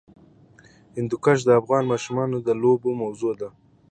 [0.97, 3.49] هندوکش د افغان ماشومانو د لوبو موضوع ده.